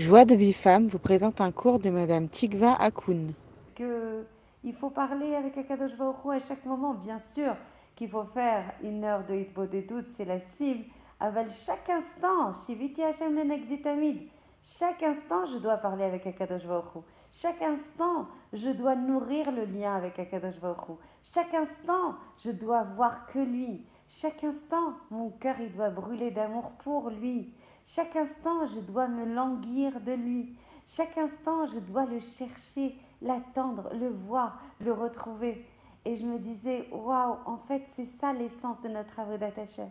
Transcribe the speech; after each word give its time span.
Joie 0.00 0.24
de 0.24 0.34
Bifam 0.34 0.86
vous 0.88 0.98
présente 0.98 1.42
un 1.42 1.52
cours 1.52 1.78
de 1.78 1.90
Madame 1.90 2.26
Tikva 2.26 2.72
Akoun. 2.72 3.34
que 3.74 4.24
il 4.64 4.72
faut 4.72 4.88
parler 4.88 5.34
avec 5.34 5.58
Akadosh 5.58 5.94
Baruch 5.94 6.24
à 6.32 6.38
chaque 6.38 6.64
moment. 6.64 6.94
Bien 6.94 7.18
sûr 7.18 7.54
qu'il 7.94 8.08
faut 8.08 8.24
faire 8.24 8.72
une 8.82 9.04
heure 9.04 9.26
de 9.26 9.34
hitbodedut, 9.34 10.06
c'est 10.06 10.24
la 10.24 10.40
cible. 10.40 10.86
Aval 11.20 11.50
chaque 11.50 11.90
instant, 11.90 12.50
Shiviti 12.54 13.02
Hashem 13.02 13.36
Lenegditamid. 13.36 14.22
Chaque 14.62 15.02
instant, 15.02 15.44
je 15.44 15.58
dois 15.58 15.76
parler 15.76 16.04
avec 16.04 16.26
Akadosh 16.26 16.66
Baruch. 16.66 17.04
Chaque 17.30 17.60
instant, 17.60 18.26
je 18.54 18.70
dois 18.70 18.96
nourrir 18.96 19.52
le 19.52 19.66
lien 19.66 19.96
avec 19.96 20.18
Akadosh 20.18 20.60
Baruch. 20.60 20.96
Chaque 21.22 21.52
instant, 21.52 22.14
je 22.42 22.52
dois 22.52 22.84
voir 22.84 23.26
que 23.26 23.38
lui. 23.38 23.84
Chaque 24.08 24.44
instant, 24.44 24.94
mon 25.10 25.28
cœur, 25.28 25.56
il 25.60 25.70
doit 25.72 25.90
brûler 25.90 26.30
d'amour 26.30 26.70
pour 26.82 27.10
lui. 27.10 27.52
Chaque 27.92 28.14
instant, 28.14 28.66
je 28.66 28.78
dois 28.78 29.08
me 29.08 29.24
languir 29.24 30.00
de 30.00 30.12
lui. 30.12 30.56
Chaque 30.86 31.18
instant, 31.18 31.66
je 31.66 31.80
dois 31.80 32.06
le 32.06 32.20
chercher, 32.20 32.96
l'attendre, 33.20 33.90
le 33.94 34.10
voir, 34.10 34.60
le 34.78 34.92
retrouver. 34.92 35.66
Et 36.04 36.14
je 36.14 36.24
me 36.24 36.38
disais, 36.38 36.88
waouh, 36.92 37.38
en 37.46 37.56
fait, 37.56 37.82
c'est 37.86 38.04
ça 38.04 38.32
l'essence 38.32 38.80
de 38.80 38.88
notre 38.88 39.18
Avodat 39.18 39.50
Hashem. 39.56 39.88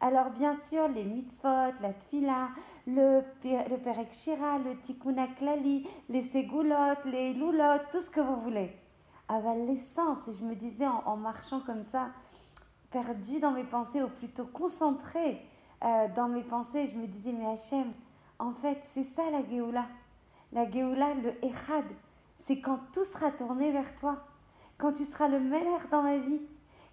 Alors, 0.00 0.30
bien 0.30 0.54
sûr, 0.54 0.88
les 0.88 1.04
mitzvot, 1.04 1.74
la 1.82 1.92
tfila, 1.92 2.48
le, 2.86 3.20
le 3.44 3.76
perek 3.76 4.14
shira, 4.14 4.58
le 4.58 4.80
tikkun 4.80 5.26
klali, 5.36 5.86
les 6.08 6.22
segulot, 6.22 7.04
les 7.04 7.34
loulot, 7.34 7.82
tout 7.92 8.00
ce 8.00 8.08
que 8.08 8.20
vous 8.22 8.40
voulez. 8.40 8.74
Aval 9.28 9.66
l'essence, 9.66 10.26
et 10.26 10.32
je 10.32 10.42
me 10.42 10.54
disais 10.54 10.86
en, 10.86 11.02
en 11.04 11.18
marchant 11.18 11.60
comme 11.60 11.82
ça, 11.82 12.12
perdue 12.90 13.40
dans 13.40 13.52
mes 13.52 13.64
pensées, 13.64 14.02
ou 14.02 14.08
plutôt 14.08 14.46
concentrée 14.46 15.46
euh, 15.84 16.08
dans 16.14 16.28
mes 16.28 16.42
pensées, 16.42 16.86
je 16.86 16.96
me 16.96 17.06
disais, 17.06 17.32
mais 17.32 17.46
Hachem, 17.46 17.92
en 18.38 18.52
fait, 18.52 18.78
c'est 18.82 19.02
ça 19.02 19.30
la 19.30 19.44
Géoula. 19.48 19.86
La 20.52 20.70
Géoula, 20.70 21.14
le 21.14 21.44
Echad, 21.44 21.84
c'est 22.36 22.60
quand 22.60 22.78
tout 22.92 23.04
sera 23.04 23.30
tourné 23.30 23.72
vers 23.72 23.94
toi, 23.96 24.24
quand 24.78 24.92
tu 24.92 25.04
seras 25.04 25.28
le 25.28 25.40
meilleur 25.40 25.86
dans 25.90 26.02
ma 26.02 26.18
vie, 26.18 26.40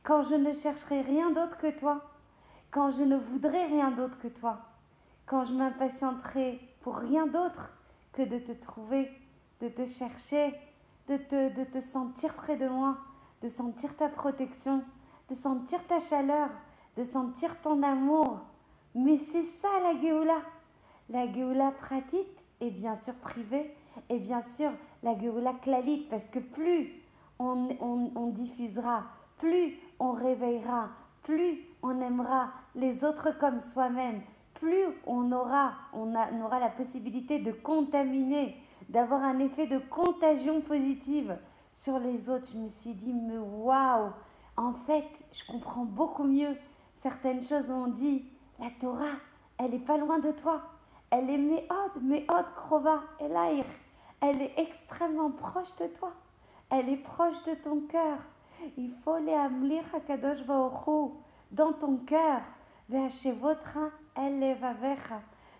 quand 0.03 0.23
je 0.23 0.35
ne 0.35 0.53
chercherai 0.53 1.01
rien 1.01 1.31
d'autre 1.31 1.57
que 1.57 1.77
toi, 1.77 2.01
quand 2.71 2.91
je 2.91 3.03
ne 3.03 3.17
voudrais 3.17 3.65
rien 3.65 3.91
d'autre 3.91 4.17
que 4.19 4.27
toi, 4.27 4.59
quand 5.25 5.43
je 5.45 5.53
m'impatienterai 5.53 6.59
pour 6.81 6.97
rien 6.97 7.27
d'autre 7.27 7.73
que 8.13 8.21
de 8.21 8.37
te 8.37 8.51
trouver, 8.51 9.09
de 9.59 9.69
te 9.69 9.85
chercher, 9.85 10.55
de 11.07 11.17
te, 11.17 11.53
de 11.53 11.63
te 11.63 11.79
sentir 11.79 12.33
près 12.33 12.57
de 12.57 12.67
moi, 12.67 12.97
de 13.41 13.47
sentir 13.47 13.95
ta 13.95 14.09
protection, 14.09 14.83
de 15.29 15.35
sentir 15.35 15.85
ta 15.87 15.99
chaleur, 15.99 16.49
de 16.95 17.03
sentir 17.03 17.59
ton 17.61 17.83
amour. 17.83 18.39
Mais 19.01 19.15
c'est 19.15 19.43
ça 19.43 19.69
la 19.81 19.99
Géoula. 20.01 20.41
La 21.09 21.31
Géoula 21.31 21.71
pratique 21.71 22.27
et 22.59 22.69
bien 22.69 22.95
sûr 22.95 23.13
privée 23.15 23.73
et 24.09 24.19
bien 24.19 24.41
sûr 24.41 24.71
la 25.03 25.17
Géoula 25.17 25.53
clalite 25.61 26.09
parce 26.09 26.27
que 26.27 26.39
plus 26.39 26.91
on, 27.39 27.69
on- 27.79 28.11
on 28.15 28.27
diffusera, 28.27 29.03
plus 29.37 29.75
on 29.99 30.11
réveillera, 30.11 30.89
plus 31.23 31.61
on 31.81 32.01
aimera 32.01 32.49
les 32.75 33.05
autres 33.05 33.37
comme 33.39 33.59
soi-même, 33.59 34.21
plus 34.55 34.83
on 35.07 35.31
aura, 35.31 35.75
on 35.93 36.13
a- 36.15 36.29
aura 36.45 36.59
la 36.59 36.67
possibilité 36.69 37.39
de 37.39 37.53
contaminer, 37.53 38.57
d'avoir 38.89 39.23
un 39.23 39.39
effet 39.39 39.65
de 39.67 39.77
contagion 39.77 40.59
positive 40.59 41.37
sur 41.71 41.99
les 41.99 42.29
autres. 42.29 42.49
Je 42.53 42.57
me 42.57 42.67
suis 42.67 42.93
dit, 42.93 43.13
mais 43.13 43.37
waouh, 43.37 44.09
en 44.57 44.73
fait, 44.73 45.07
je 45.31 45.43
comprends 45.49 45.85
beaucoup 45.85 46.25
mieux 46.25 46.57
certaines 46.95 47.41
choses 47.41 47.71
on 47.71 47.87
dit, 47.87 48.25
la 48.59 48.69
Torah, 48.79 49.17
elle 49.57 49.73
est 49.73 49.85
pas 49.85 49.97
loin 49.97 50.19
de 50.19 50.31
toi. 50.31 50.61
Elle 51.09 51.29
est 51.29 51.37
méhod, 51.37 52.01
méhod, 52.01 52.45
krova, 52.53 53.01
elaïr. 53.19 53.65
Elle 54.21 54.41
est 54.41 54.53
extrêmement 54.57 55.31
proche 55.31 55.75
de 55.77 55.87
toi. 55.87 56.11
Elle 56.69 56.89
est 56.89 56.97
proche 56.97 57.41
de 57.43 57.53
ton 57.55 57.81
cœur. 57.81 58.17
Il 58.77 58.91
faut 58.91 59.17
les 59.17 59.33
amlir 59.33 59.83
Kadosh 60.05 60.45
Baruch 60.45 61.11
dans 61.51 61.73
ton 61.73 61.97
cœur. 61.97 62.41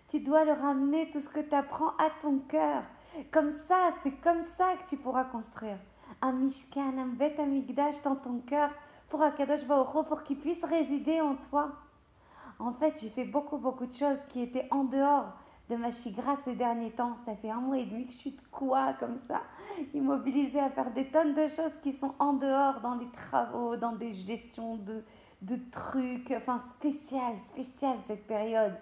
Tu 0.08 0.20
dois 0.20 0.44
le 0.44 0.52
ramener 0.52 1.10
tout 1.10 1.20
ce 1.20 1.28
que 1.28 1.40
tu 1.40 1.54
apprends 1.54 1.96
à 1.98 2.10
ton 2.20 2.38
cœur. 2.38 2.82
Comme 3.30 3.50
ça, 3.50 3.90
c'est 4.02 4.20
comme 4.20 4.42
ça 4.42 4.76
que 4.76 4.88
tu 4.88 4.96
pourras 4.96 5.24
construire 5.24 5.78
un 6.22 6.32
mishkan, 6.32 6.98
un 6.98 7.06
bet 7.06 7.40
amigdash 7.40 8.02
dans 8.02 8.16
ton 8.16 8.40
cœur 8.40 8.70
pour 9.08 9.22
Akadosh 9.22 9.64
Baruch 9.64 10.06
pour 10.06 10.22
qu'il 10.22 10.38
puisse 10.38 10.64
résider 10.64 11.20
en 11.20 11.34
toi. 11.36 11.72
En 12.60 12.72
fait, 12.72 13.00
j'ai 13.00 13.08
fait 13.08 13.24
beaucoup, 13.24 13.56
beaucoup 13.56 13.86
de 13.86 13.92
choses 13.92 14.22
qui 14.28 14.42
étaient 14.42 14.68
en 14.70 14.84
dehors 14.84 15.32
de 15.70 15.76
ma 15.76 15.90
chigra 15.90 16.36
ces 16.36 16.54
derniers 16.54 16.90
temps. 16.90 17.16
Ça 17.16 17.34
fait 17.34 17.50
un 17.50 17.60
mois 17.60 17.78
et 17.78 17.86
demi 17.86 18.06
que 18.06 18.12
je 18.12 18.18
suis 18.18 18.32
de 18.32 18.40
quoi 18.50 18.92
comme 18.94 19.16
ça, 19.16 19.42
immobilisée 19.94 20.60
à 20.60 20.68
faire 20.68 20.92
des 20.92 21.06
tonnes 21.06 21.32
de 21.32 21.48
choses 21.48 21.76
qui 21.82 21.92
sont 21.92 22.12
en 22.18 22.34
dehors, 22.34 22.80
dans 22.80 22.96
les 22.96 23.10
travaux, 23.12 23.76
dans 23.76 23.92
des 23.92 24.12
gestions 24.12 24.76
de, 24.76 25.02
de 25.42 25.56
trucs, 25.70 26.32
enfin 26.36 26.58
spécial, 26.58 27.38
spécial 27.40 27.96
cette 27.98 28.26
période. 28.26 28.76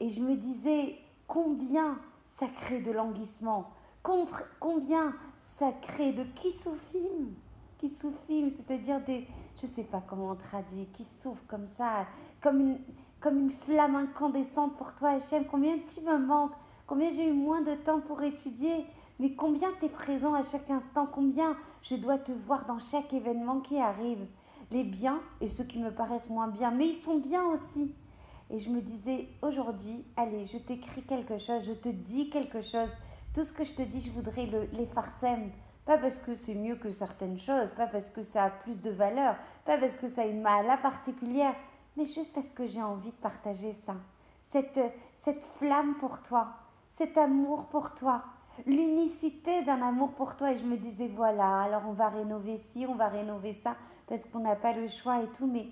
Et 0.00 0.08
je 0.08 0.22
me 0.22 0.36
disais 0.36 0.96
combien 1.26 1.98
ça 2.30 2.46
crée 2.46 2.80
de 2.80 2.92
languissement, 2.92 3.70
combien 4.02 5.14
ça 5.42 5.72
crée 5.82 6.12
de 6.12 6.22
kissoufim, 6.22 7.34
kissoufim, 7.78 8.48
c'est-à-dire 8.50 9.00
des, 9.02 9.26
je 9.60 9.66
sais 9.66 9.84
pas 9.84 10.02
comment 10.06 10.30
on 10.30 10.36
traduit, 10.36 10.86
qui 10.92 11.04
souffrent 11.04 11.46
comme 11.46 11.66
ça, 11.66 12.06
comme 12.40 12.60
une, 12.60 12.78
comme 13.20 13.38
une 13.38 13.50
flamme 13.50 13.96
incandescente 13.96 14.76
pour 14.76 14.94
toi, 14.94 15.10
Hachem. 15.10 15.44
Combien 15.46 15.78
tu 15.78 16.00
me 16.00 16.18
manques, 16.18 16.52
combien 16.86 17.10
j'ai 17.10 17.28
eu 17.28 17.32
moins 17.32 17.60
de 17.60 17.74
temps 17.74 18.00
pour 18.00 18.22
étudier, 18.22 18.86
mais 19.18 19.32
combien 19.32 19.70
tu 19.78 19.86
es 19.86 19.88
présent 19.88 20.34
à 20.34 20.42
chaque 20.42 20.70
instant, 20.70 21.06
combien 21.10 21.56
je 21.82 21.96
dois 21.96 22.18
te 22.18 22.32
voir 22.32 22.66
dans 22.66 22.78
chaque 22.78 23.12
événement 23.12 23.60
qui 23.60 23.78
arrive. 23.78 24.26
Les 24.70 24.84
biens 24.84 25.20
et 25.40 25.46
ceux 25.46 25.64
qui 25.64 25.78
me 25.78 25.90
paraissent 25.90 26.28
moins 26.28 26.48
bien, 26.48 26.70
mais 26.70 26.88
ils 26.88 26.94
sont 26.94 27.18
bien 27.18 27.44
aussi. 27.44 27.94
Et 28.50 28.58
je 28.58 28.70
me 28.70 28.80
disais, 28.80 29.28
aujourd'hui, 29.42 30.04
allez, 30.16 30.44
je 30.44 30.58
t'écris 30.58 31.02
quelque 31.02 31.38
chose, 31.38 31.64
je 31.64 31.72
te 31.72 31.88
dis 31.88 32.30
quelque 32.30 32.62
chose. 32.62 32.96
Tout 33.34 33.44
ce 33.44 33.52
que 33.52 33.64
je 33.64 33.74
te 33.74 33.82
dis, 33.82 34.00
je 34.00 34.10
voudrais 34.10 34.46
le, 34.46 34.68
les 34.72 34.86
farsem. 34.86 35.50
Pas 35.84 35.98
parce 35.98 36.18
que 36.18 36.34
c'est 36.34 36.54
mieux 36.54 36.76
que 36.76 36.90
certaines 36.90 37.38
choses, 37.38 37.70
pas 37.70 37.86
parce 37.86 38.10
que 38.10 38.20
ça 38.20 38.44
a 38.44 38.50
plus 38.50 38.80
de 38.80 38.90
valeur, 38.90 39.36
pas 39.64 39.78
parce 39.78 39.96
que 39.96 40.06
ça 40.06 40.22
a 40.22 40.26
une 40.26 40.42
mala 40.42 40.76
particulière, 40.76 41.54
mais 41.98 42.06
juste 42.06 42.32
parce 42.32 42.50
que 42.50 42.64
j'ai 42.64 42.82
envie 42.82 43.10
de 43.10 43.16
partager 43.16 43.72
ça. 43.72 43.96
Cette, 44.44 44.80
cette 45.16 45.42
flamme 45.44 45.96
pour 45.96 46.22
toi, 46.22 46.46
cet 46.90 47.18
amour 47.18 47.66
pour 47.66 47.92
toi, 47.92 48.22
l'unicité 48.66 49.62
d'un 49.62 49.82
amour 49.82 50.12
pour 50.12 50.36
toi. 50.36 50.52
Et 50.52 50.56
je 50.56 50.64
me 50.64 50.76
disais, 50.76 51.08
voilà, 51.08 51.62
alors 51.62 51.82
on 51.88 51.92
va 51.92 52.08
rénover 52.08 52.56
ci, 52.56 52.86
on 52.88 52.94
va 52.94 53.08
rénover 53.08 53.52
ça, 53.52 53.74
parce 54.06 54.24
qu'on 54.24 54.38
n'a 54.38 54.54
pas 54.54 54.72
le 54.72 54.86
choix 54.86 55.20
et 55.22 55.28
tout. 55.32 55.48
Mais 55.48 55.68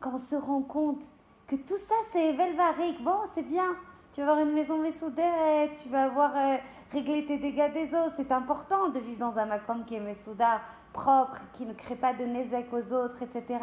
quand 0.00 0.12
on 0.14 0.18
se 0.18 0.36
rend 0.36 0.62
compte 0.62 1.02
que 1.46 1.56
tout 1.56 1.78
ça, 1.78 1.94
c'est 2.10 2.32
Velvarik, 2.32 3.02
bon, 3.02 3.20
c'est 3.32 3.42
bien. 3.42 3.74
Tu 4.12 4.20
vas 4.20 4.32
avoir 4.32 4.46
une 4.46 4.52
maison 4.52 4.78
Messouderet, 4.78 5.74
tu 5.80 5.88
vas 5.88 6.04
avoir 6.04 6.36
euh, 6.36 6.56
réglé 6.92 7.24
tes 7.24 7.38
dégâts 7.38 7.72
des 7.72 7.94
eaux. 7.94 8.10
C'est 8.14 8.32
important 8.32 8.90
de 8.90 8.98
vivre 8.98 9.18
dans 9.18 9.38
un 9.38 9.46
macom 9.46 9.84
qui 9.84 9.94
est 9.94 10.00
Messouda, 10.00 10.60
propre, 10.92 11.40
qui 11.52 11.64
ne 11.64 11.72
crée 11.72 11.96
pas 11.96 12.12
de 12.12 12.24
nezek 12.24 12.72
aux 12.72 12.92
autres, 12.92 13.22
etc. 13.22 13.60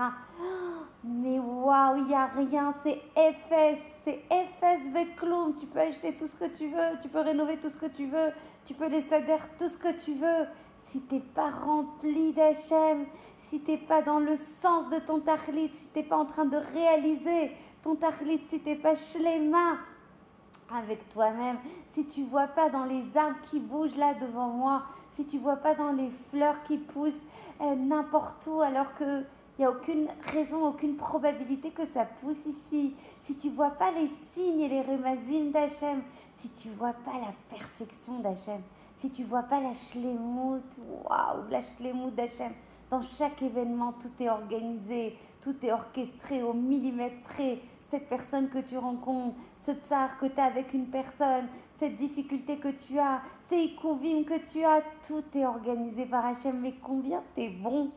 Mais 1.03 1.40
waouh, 1.40 1.97
il 1.97 2.06
n'y 2.06 2.13
a 2.13 2.25
rien, 2.25 2.74
c'est 2.84 3.00
FS, 3.16 3.80
c'est 4.03 4.24
FS 4.30 4.90
Vekloum. 4.90 5.56
Tu 5.56 5.68
peux 5.68 5.80
acheter 5.80 6.16
tout 6.16 6.28
ce 6.28 6.35
que 6.35 6.46
tu 6.46 6.69
veux, 6.69 7.00
tu 7.02 7.08
peux 7.08 7.22
rénover 7.22 7.58
tout 7.58 7.69
ce 7.69 7.78
que 7.78 7.85
tu 7.85 8.08
veux, 8.08 8.31
tu 8.66 8.74
peux 8.74 8.88
laisser 8.88 9.16
adhérer 9.16 9.47
tout 9.58 9.68
ce 9.68 9.78
que 9.78 9.91
tu 9.91 10.16
veux. 10.16 10.47
Si 10.78 11.02
t'es 11.02 11.19
pas 11.19 11.50
rempli 11.50 12.34
d'Hachem, 12.34 13.06
si 13.38 13.62
t'es 13.62 13.78
pas 13.78 14.02
dans 14.02 14.19
le 14.19 14.35
sens 14.35 14.90
de 14.90 15.00
ton 15.00 15.19
tachlit, 15.19 15.69
si 15.74 15.85
t'es 15.88 16.03
pas 16.03 16.18
en 16.18 16.25
train 16.25 16.46
de 16.46 16.58
réaliser 16.58 17.52
ton 17.81 17.96
tachlit, 17.96 18.41
si 18.44 18.62
t'es 18.62 18.75
pas 18.75 18.96
shlema 18.96 19.78
avec 20.74 21.08
toi-même, 21.09 21.58
si 21.90 22.06
tu 22.08 22.24
vois 22.24 22.47
pas 22.47 22.69
dans 22.69 22.85
les 22.85 23.18
arbres 23.18 23.40
qui 23.49 23.59
bougent 23.59 23.96
là 23.96 24.14
devant 24.16 24.49
moi, 24.49 24.84
si 25.11 25.26
tu 25.26 25.38
vois 25.38 25.58
pas 25.58 25.76
dans 25.76 25.91
les 25.91 26.09
fleurs 26.29 26.64
qui 26.64 26.78
poussent 26.78 27.26
euh, 27.61 27.76
n'importe 27.76 28.47
où 28.47 28.61
alors 28.61 28.94
que 28.96 29.23
il 29.58 29.62
n'y 29.62 29.66
a 29.66 29.72
aucune 29.72 30.08
raison, 30.32 30.68
aucune 30.68 30.98
probabilité 30.98 31.72
que 31.72 31.86
ça 31.86 32.06
pousse 32.06 32.46
ici. 32.46 32.94
Si 33.22 33.36
tu 33.38 33.50
vois 33.50 33.72
pas 33.72 33.92
les 33.92 34.08
signes 34.08 34.62
et 34.62 34.70
les 34.70 34.82
remazim 34.82 35.50
d'Hachem, 35.52 36.04
si 36.34 36.50
tu 36.50 36.70
vois 36.70 36.94
pas 36.94 37.14
la 37.14 37.34
perfection 37.50 38.20
d'Hachem, 38.20 38.62
si 38.96 39.09
tu 39.09 39.24
vois 39.24 39.44
pas 39.44 39.59
la 39.59 39.74
shlemut, 39.74 40.62
waouh, 41.04 41.50
la 41.50 41.64
shlemut 41.64 42.14
d'Hachem, 42.14 42.52
dans 42.92 43.02
chaque 43.02 43.42
événement, 43.42 43.94
tout 43.94 44.12
est 44.22 44.30
organisé, 44.30 45.18
tout 45.42 45.56
est 45.66 45.72
orchestré 45.72 46.44
au 46.44 46.54
millimètre 46.54 47.22
près. 47.24 47.59
Cette 47.82 48.09
personne 48.09 48.50
que 48.50 48.59
tu 48.59 48.78
rencontres, 48.78 49.36
ce 49.58 49.72
tsar 49.72 50.18
que 50.20 50.28
tu 50.28 50.40
as 50.40 50.46
avec 50.46 50.74
une 50.74 50.88
personne, 50.88 51.48
cette 51.72 51.96
difficulté 51.96 52.58
que 52.58 52.68
tu 52.68 53.00
as, 53.00 53.22
ces 53.42 53.58
ikouvim 53.58 54.24
que 54.24 54.38
tu 54.52 54.64
as, 54.64 54.84
tout 55.08 55.24
est 55.36 55.46
organisé 55.46 56.06
par 56.06 56.26
Hachem. 56.26 56.59
Mais 56.59 56.76
combien 56.82 57.24
t'es 57.34 57.50
bon? 57.50 57.92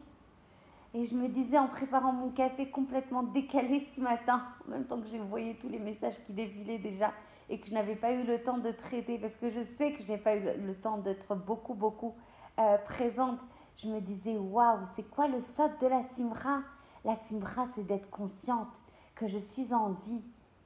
Et 0.92 1.04
je 1.04 1.14
me 1.14 1.28
disais 1.28 1.58
en 1.58 1.68
préparant 1.68 2.12
mon 2.12 2.30
café 2.30 2.68
complètement 2.68 3.22
décalé 3.22 3.80
ce 3.80 4.00
matin, 4.00 4.42
en 4.66 4.70
même 4.70 4.84
temps 4.84 5.00
que 5.00 5.08
je 5.08 5.16
voyais 5.18 5.54
tous 5.60 5.68
les 5.68 5.78
messages 5.78 6.22
qui 6.24 6.32
défilaient 6.32 6.78
déjà, 6.78 7.12
et 7.48 7.60
que 7.60 7.68
je 7.68 7.74
n'avais 7.74 7.96
pas 7.96 8.12
eu 8.12 8.24
le 8.24 8.42
temps 8.42 8.58
de 8.58 8.70
traiter, 8.70 9.18
parce 9.18 9.36
que 9.36 9.50
je 9.50 9.62
sais 9.62 9.92
que 9.92 10.02
je 10.02 10.08
n'ai 10.08 10.18
pas 10.18 10.36
eu 10.36 10.42
le, 10.42 10.74
temps 10.74 10.98
d'être 10.98 11.34
beaucoup, 11.34 11.74
beaucoup 11.74 12.14
euh, 12.58 12.76
présente, 12.78 13.40
je 13.76 13.88
me 13.88 14.00
disais, 14.00 14.36
waouh, 14.36 14.80
c'est 14.94 15.08
quoi 15.08 15.28
le 15.28 15.40
sot 15.40 15.68
de 15.80 15.86
la 15.86 16.02
simra? 16.02 16.60
La 17.04 17.14
simra, 17.14 17.66
c'est 17.74 17.86
d'être 17.86 18.10
consciente 18.10 18.82
que 19.14 19.26
je 19.26 19.38
suis 19.38 19.72
en 19.72 19.90
vie, 19.90 20.24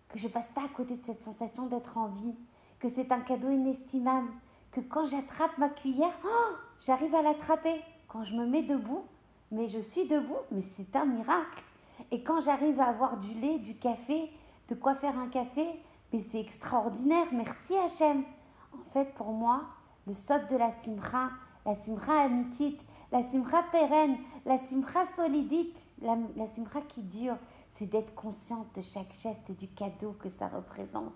que 0.08 0.18
je 0.18 0.28
passe 0.28 0.50
pas 0.50 0.64
à 0.64 0.68
côté 0.68 0.96
de 0.96 1.02
cette 1.02 1.22
sensation 1.22 1.66
d'être 1.66 1.98
en 1.98 2.08
vie, 2.08 2.36
que 2.78 2.88
c'est 2.88 3.12
un 3.12 3.20
cadeau 3.20 3.50
inestimable, 3.50 4.30
que 4.72 4.80
quand 4.80 5.04
j'attrape 5.04 5.56
ma 5.58 5.68
cuillère, 5.68 6.18
oh, 6.24 6.54
j'arrive 6.84 7.14
à 7.14 7.22
l'attraper. 7.22 7.80
Quand 8.08 8.24
je 8.24 8.34
me 8.34 8.46
mets 8.46 8.62
debout, 8.62 9.04
mais 9.50 9.68
je 9.68 9.78
suis 9.78 10.06
debout, 10.06 10.36
mais 10.50 10.60
c'est 10.60 10.96
un 10.96 11.06
miracle. 11.06 11.62
Et 12.10 12.22
quand 12.22 12.40
j'arrive 12.40 12.80
à 12.80 12.88
avoir 12.88 13.18
du 13.18 13.34
lait, 13.34 13.58
du 13.58 13.76
café, 13.76 14.30
de 14.68 14.74
quoi 14.74 14.94
faire 14.94 15.18
un 15.18 15.28
café, 15.28 15.66
mais 16.12 16.18
c'est 16.18 16.40
extraordinaire. 16.40 17.26
Merci 17.32 17.76
Hachem. 17.76 18.24
En 18.72 18.90
fait, 18.92 19.12
pour 19.14 19.32
moi, 19.32 19.62
le 20.06 20.12
sot 20.12 20.46
de 20.50 20.56
la 20.56 20.70
simra, 20.70 21.30
la 21.64 21.74
simra 21.74 22.20
amitique, 22.20 22.80
la 23.12 23.22
simra 23.22 23.62
pérenne, 23.70 24.16
la 24.44 24.58
simra 24.58 25.06
solidite, 25.06 25.78
la, 26.02 26.16
la 26.36 26.46
simra 26.46 26.80
qui 26.80 27.02
dure, 27.02 27.36
c'est 27.70 27.86
d'être 27.86 28.14
consciente 28.14 28.74
de 28.76 28.82
chaque 28.82 29.12
geste 29.14 29.50
et 29.50 29.54
du 29.54 29.68
cadeau 29.68 30.12
que 30.12 30.30
ça 30.30 30.48
représente. 30.48 31.12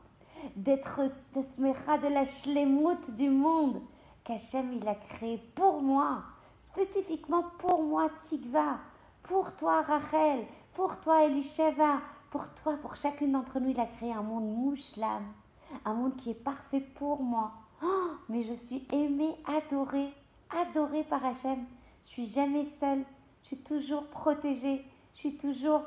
D'être 0.57 1.01
ce 1.33 1.43
smera 1.43 1.99
de 1.99 2.09
la 2.09 2.25
shlemut 2.25 3.15
du 3.17 3.31
monde 3.31 3.81
qu'Hachem 4.25 4.73
il 4.73 4.87
a 4.87 4.95
créé 4.95 5.39
pour 5.55 5.83
moi, 5.83 6.23
spécifiquement 6.79 7.43
pour 7.59 7.83
moi, 7.83 8.09
Tigva, 8.23 8.79
pour 9.25 9.57
toi, 9.57 9.83
Rachel, 9.83 10.47
pour 10.75 11.01
toi, 11.01 11.25
Elisheva, 11.25 12.01
pour 12.31 12.55
toi, 12.55 12.77
pour 12.81 12.95
chacune 12.95 13.33
d'entre 13.33 13.59
nous, 13.59 13.71
il 13.71 13.81
a 13.81 13.87
créé 13.87 14.13
un 14.13 14.23
monde 14.23 14.49
mouchlam, 14.49 15.25
un 15.85 15.95
monde 15.95 16.15
qui 16.15 16.31
est 16.31 16.35
parfait 16.35 16.81
pour 16.81 17.21
moi. 17.21 17.51
Oh, 17.83 18.11
mais 18.29 18.45
je 18.45 18.53
suis 18.53 18.87
aimée, 18.93 19.35
adorée, 19.45 20.15
adorée 20.51 21.03
par 21.03 21.25
Hachem. 21.25 21.65
Je 22.07 22.13
suis 22.13 22.29
jamais 22.29 22.65
seule, 22.65 23.05
je 23.43 23.49
suis 23.49 23.59
toujours 23.59 24.07
protégée, 24.07 24.85
je 25.15 25.19
suis 25.19 25.37
toujours 25.37 25.83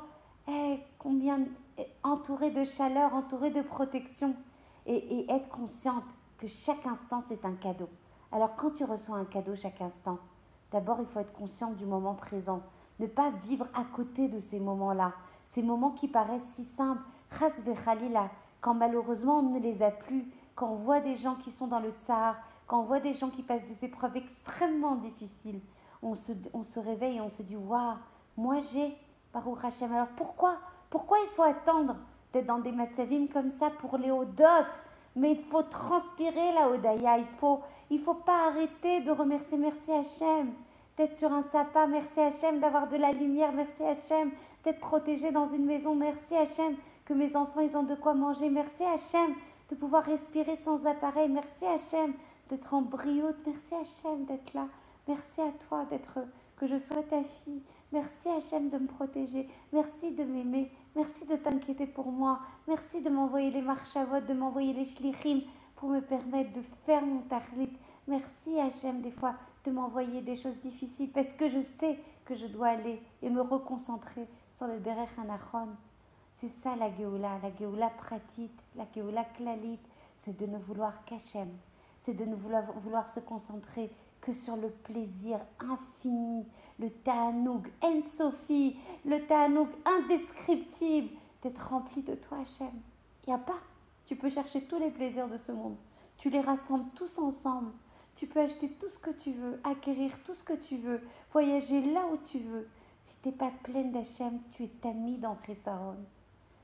eh, 0.46 0.78
combien 0.98 1.40
eh, 1.78 1.86
entourée 2.02 2.50
de 2.50 2.64
chaleur, 2.64 3.14
entourée 3.14 3.50
de 3.50 3.62
protection 3.62 4.36
et 4.84 5.24
être 5.30 5.48
consciente 5.48 6.18
que 6.36 6.48
chaque 6.48 6.84
instant 6.84 7.22
c'est 7.22 7.46
un 7.46 7.54
cadeau. 7.54 7.88
Alors 8.30 8.56
quand 8.56 8.72
tu 8.72 8.84
reçois 8.84 9.16
un 9.16 9.24
cadeau 9.24 9.56
chaque 9.56 9.80
instant, 9.80 10.18
d'abord 10.72 10.98
il 11.00 11.06
faut 11.06 11.20
être 11.20 11.32
consciente 11.32 11.76
du 11.76 11.86
moment 11.86 12.14
présent, 12.14 12.62
ne 12.98 13.06
pas 13.06 13.30
vivre 13.30 13.66
à 13.74 13.84
côté 13.84 14.28
de 14.28 14.38
ces 14.38 14.58
moments-là, 14.58 15.12
ces 15.44 15.62
moments 15.62 15.90
qui 15.90 16.08
paraissent 16.08 16.52
si 16.54 16.64
simples, 16.64 17.02
khalila, 17.30 18.30
quand 18.60 18.74
malheureusement 18.74 19.38
on 19.38 19.50
ne 19.50 19.58
les 19.58 19.82
a 19.82 19.90
plus, 19.90 20.26
quand 20.54 20.70
on 20.70 20.76
voit 20.76 21.00
des 21.00 21.16
gens 21.16 21.34
qui 21.36 21.50
sont 21.50 21.66
dans 21.66 21.80
le 21.80 21.90
tsar, 21.90 22.36
quand 22.66 22.80
on 22.80 22.84
voit 22.84 23.00
des 23.00 23.12
gens 23.12 23.30
qui 23.30 23.42
passent 23.42 23.66
des 23.66 23.84
épreuves 23.84 24.16
extrêmement 24.16 24.96
difficiles, 24.96 25.60
on 26.02 26.14
se, 26.14 26.32
on 26.52 26.62
se 26.62 26.80
réveille 26.80 27.16
et 27.16 27.20
on 27.20 27.28
se 27.28 27.42
dit 27.42 27.56
Waouh, 27.56 27.96
moi 28.36 28.58
j'ai, 28.72 28.96
Baruch 29.32 29.64
Hashem. 29.64 29.92
Alors 29.92 30.08
pourquoi? 30.16 30.58
Pourquoi 30.90 31.18
il 31.24 31.28
faut 31.28 31.42
attendre 31.42 31.96
d'être 32.32 32.46
dans 32.46 32.58
des 32.58 32.72
matzavim 32.72 33.28
comme 33.32 33.50
ça 33.50 33.70
pour 33.70 33.98
les 33.98 34.10
odotes 34.10 34.82
mais 35.16 35.32
il 35.32 35.42
faut 35.42 35.62
transpirer 35.62 36.52
la 36.54 36.68
Odaya, 36.70 37.18
il 37.18 37.26
faut, 37.26 37.60
il 37.90 38.00
faut 38.00 38.14
pas 38.14 38.48
arrêter 38.48 39.00
de 39.00 39.10
remercier. 39.10 39.58
Merci 39.58 39.92
Hachem, 39.92 40.52
d'être 40.96 41.14
sur 41.14 41.32
un 41.32 41.42
sapin, 41.42 41.86
merci 41.86 42.20
Hachem, 42.20 42.60
d'avoir 42.60 42.88
de 42.88 42.96
la 42.96 43.12
lumière, 43.12 43.52
merci 43.52 43.82
Hachem, 43.82 44.30
d'être 44.64 44.80
protégé 44.80 45.30
dans 45.30 45.46
une 45.46 45.64
maison, 45.64 45.94
merci 45.94 46.34
Hachem, 46.34 46.76
que 47.04 47.14
mes 47.14 47.36
enfants 47.36 47.60
ils 47.60 47.76
ont 47.76 47.82
de 47.82 47.94
quoi 47.94 48.14
manger, 48.14 48.50
merci 48.50 48.84
Hachem, 48.84 49.34
de 49.68 49.74
pouvoir 49.74 50.04
respirer 50.04 50.56
sans 50.56 50.86
appareil, 50.86 51.28
merci 51.28 51.66
Hachem, 51.66 52.14
d'être 52.48 52.74
en 52.74 52.82
brioute, 52.82 53.36
merci 53.46 53.74
Hachem 53.74 54.24
d'être 54.24 54.54
là, 54.54 54.66
merci 55.08 55.40
à 55.40 55.50
toi 55.68 55.84
d'être, 55.90 56.18
que 56.56 56.66
je 56.66 56.76
sois 56.76 57.02
ta 57.02 57.22
fille, 57.22 57.62
merci 57.92 58.28
Hachem 58.28 58.68
de 58.68 58.78
me 58.78 58.86
protéger, 58.86 59.48
merci 59.72 60.10
de 60.12 60.24
m'aimer, 60.24 60.70
Merci 60.94 61.24
de 61.24 61.36
t'inquiéter 61.36 61.86
pour 61.86 62.12
moi. 62.12 62.40
Merci 62.68 63.00
de 63.00 63.08
m'envoyer 63.08 63.50
les 63.50 63.62
marchavot, 63.62 64.20
de 64.20 64.34
m'envoyer 64.34 64.74
les 64.74 64.84
shlichim 64.84 65.40
pour 65.74 65.88
me 65.88 66.00
permettre 66.00 66.52
de 66.52 66.60
faire 66.84 67.02
mon 67.02 67.22
tachlit. 67.22 67.72
Merci 68.06 68.60
Hachem 68.60 69.00
des 69.00 69.10
fois 69.10 69.34
de 69.64 69.70
m'envoyer 69.70 70.20
des 70.20 70.36
choses 70.36 70.58
difficiles 70.58 71.10
parce 71.10 71.32
que 71.32 71.48
je 71.48 71.60
sais 71.60 71.98
que 72.26 72.34
je 72.34 72.46
dois 72.46 72.68
aller 72.68 73.00
et 73.22 73.30
me 73.30 73.40
reconcentrer 73.40 74.28
sur 74.54 74.66
le 74.66 74.80
derech 74.80 75.18
anachon. 75.18 75.68
C'est 76.34 76.48
ça 76.48 76.76
la 76.76 76.94
Géoula, 76.94 77.38
la 77.42 77.54
Géoula 77.56 77.88
pratique, 77.88 78.60
la 78.76 78.84
Géoula 78.94 79.24
klalit, 79.24 79.78
c'est 80.16 80.36
de 80.36 80.44
ne 80.44 80.58
vouloir 80.58 81.06
qu'Hachem, 81.06 81.48
c'est 82.00 82.14
de 82.14 82.26
ne 82.26 82.34
vouloir, 82.34 82.70
vouloir 82.72 83.08
se 83.08 83.20
concentrer 83.20 83.90
que 84.22 84.32
sur 84.32 84.56
le 84.56 84.70
plaisir 84.70 85.38
infini, 85.60 86.46
le 86.78 86.88
ta'anoug 86.88 87.68
en-sophie, 87.82 88.78
le 89.04 89.18
ta'anoug 89.26 89.68
indescriptible 89.84 91.10
d'être 91.42 91.68
rempli 91.68 92.02
de 92.02 92.14
toi, 92.14 92.38
Hachem. 92.38 92.72
Il 93.26 93.30
n'y 93.30 93.34
a 93.34 93.38
pas. 93.38 93.58
Tu 94.06 94.16
peux 94.16 94.30
chercher 94.30 94.62
tous 94.62 94.78
les 94.78 94.90
plaisirs 94.90 95.28
de 95.28 95.36
ce 95.36 95.52
monde. 95.52 95.76
Tu 96.16 96.30
les 96.30 96.40
rassembles 96.40 96.88
tous 96.94 97.18
ensemble. 97.18 97.72
Tu 98.14 98.26
peux 98.26 98.40
acheter 98.40 98.68
tout 98.68 98.88
ce 98.88 98.98
que 98.98 99.10
tu 99.10 99.32
veux, 99.32 99.60
acquérir 99.64 100.12
tout 100.24 100.34
ce 100.34 100.42
que 100.42 100.52
tu 100.52 100.76
veux, 100.76 101.00
voyager 101.32 101.82
là 101.82 102.06
où 102.12 102.16
tu 102.18 102.38
veux. 102.38 102.68
Si 103.00 103.16
tu 103.22 103.28
n'es 103.28 103.34
pas 103.34 103.50
pleine 103.64 103.90
d'Hachem, 103.90 104.38
tu 104.52 104.64
es 104.64 104.68
tamis 104.68 105.18
dans 105.18 105.36
Chessaron. 105.44 105.96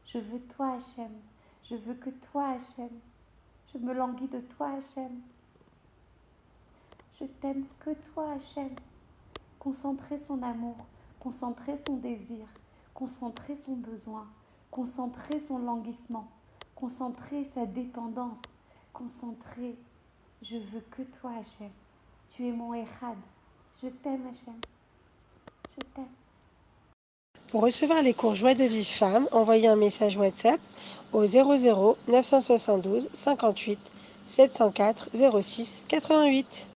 Je 0.04 0.18
veux 0.18 0.40
toi, 0.40 0.74
Hachem. 0.74 1.10
Je 1.64 1.74
veux 1.74 1.94
que 1.94 2.10
toi, 2.10 2.50
Hachem. 2.50 2.90
Je 3.72 3.78
me 3.78 3.92
languis 3.92 4.28
de 4.28 4.40
toi, 4.40 4.70
Hachem. 4.76 5.20
Je 7.20 7.26
t'aime 7.40 7.64
que 7.80 7.90
toi, 8.12 8.32
Hachem. 8.32 8.70
Concentrer 9.58 10.18
son 10.18 10.40
amour, 10.40 10.76
concentrer 11.18 11.76
son 11.76 11.96
désir, 11.96 12.46
concentrer 12.94 13.56
son 13.56 13.72
besoin, 13.72 14.24
concentrer 14.70 15.40
son 15.40 15.58
languissement, 15.58 16.28
concentrer 16.76 17.42
sa 17.44 17.66
dépendance, 17.66 18.40
concentrer. 18.92 19.74
Je 20.42 20.58
veux 20.58 20.82
que 20.92 21.02
toi, 21.02 21.32
Hachem. 21.40 21.70
Tu 22.28 22.46
es 22.46 22.52
mon 22.52 22.72
Echad. 22.72 23.16
Je 23.82 23.88
t'aime, 23.88 24.26
Hachem. 24.28 24.60
Je 25.70 25.80
t'aime. 25.94 26.04
Pour 27.48 27.62
recevoir 27.62 28.02
les 28.02 28.14
cours 28.14 28.36
Joie 28.36 28.54
de 28.54 28.64
vie 28.64 28.84
femme, 28.84 29.28
envoyez 29.32 29.66
un 29.66 29.76
message 29.76 30.16
WhatsApp 30.16 30.60
au 31.12 31.26
00 31.26 31.96
972 32.06 33.08
58 33.12 33.78
704 34.26 35.10
06 35.42 35.84
88. 35.88 36.66